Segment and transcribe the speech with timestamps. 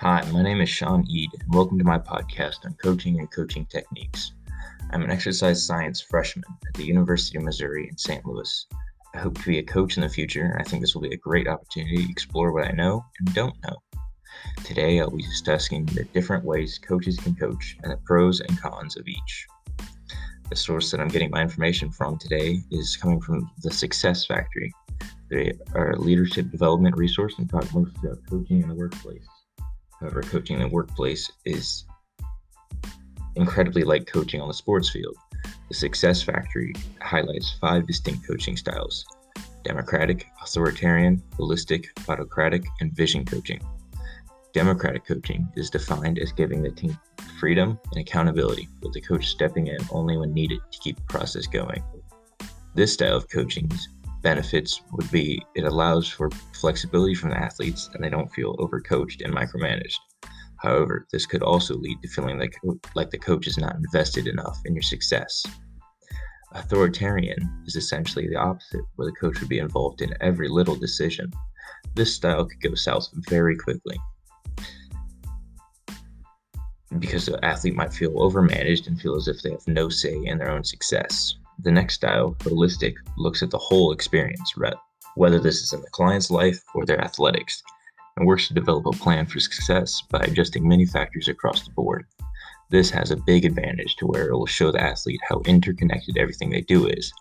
[0.00, 3.64] Hi, my name is Sean Ead, and welcome to my podcast on coaching and coaching
[3.64, 4.32] techniques.
[4.90, 8.24] I'm an exercise science freshman at the University of Missouri in St.
[8.26, 8.66] Louis.
[9.14, 11.14] I hope to be a coach in the future, and I think this will be
[11.14, 13.74] a great opportunity to explore what I know and don't know.
[14.64, 18.98] Today, I'll be discussing the different ways coaches can coach and the pros and cons
[18.98, 19.46] of each.
[20.50, 24.70] The source that I'm getting my information from today is coming from the Success Factory.
[25.30, 29.26] They are a leadership development resource and talk mostly about coaching in the workplace.
[30.00, 31.84] However, coaching in the workplace is
[33.36, 35.16] incredibly like coaching on the sports field.
[35.68, 39.04] The Success Factory highlights five distinct coaching styles
[39.64, 43.60] democratic, authoritarian, holistic, autocratic, and vision coaching.
[44.54, 46.96] Democratic coaching is defined as giving the team
[47.40, 51.48] freedom and accountability, with the coach stepping in only when needed to keep the process
[51.48, 51.82] going.
[52.74, 53.88] This style of coaching's
[54.26, 56.28] benefits would be it allows for
[56.60, 60.00] flexibility from the athletes and they don't feel overcoached and micromanaged.
[60.56, 62.56] However, this could also lead to feeling like,
[62.96, 65.44] like the coach is not invested enough in your success.
[66.50, 71.30] Authoritarian is essentially the opposite, where the coach would be involved in every little decision.
[71.94, 73.96] This style could go south very quickly
[76.98, 80.38] because the athlete might feel overmanaged and feel as if they have no say in
[80.38, 81.36] their own success.
[81.60, 84.54] The next style, holistic, looks at the whole experience,
[85.14, 87.62] whether this is in the client's life or their athletics,
[88.16, 92.06] and works to develop a plan for success by adjusting many factors across the board.
[92.70, 96.50] This has a big advantage to where it will show the athlete how interconnected everything
[96.50, 97.12] they do is.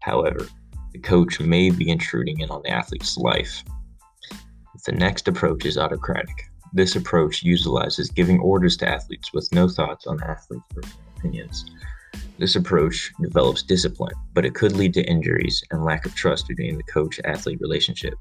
[0.00, 0.46] However,
[0.92, 3.64] the coach may be intruding in on the athlete's life.
[4.84, 6.50] The next approach is autocratic.
[6.72, 11.64] This approach utilizes giving orders to athletes with no thoughts on the athlete's personal opinions.
[12.38, 16.76] This approach develops discipline, but it could lead to injuries and lack of trust between
[16.76, 18.14] the coach athlete relationship.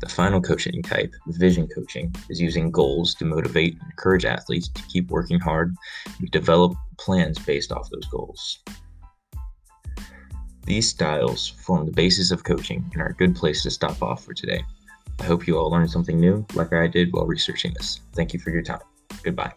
[0.00, 4.82] The final coaching type, vision coaching, is using goals to motivate and encourage athletes to
[4.84, 5.74] keep working hard
[6.18, 8.60] and develop plans based off those goals.
[10.64, 14.24] These styles form the basis of coaching and are a good place to stop off
[14.24, 14.62] for today.
[15.18, 18.00] I hope you all learned something new, like I did while researching this.
[18.12, 18.80] Thank you for your time.
[19.22, 19.52] Goodbye.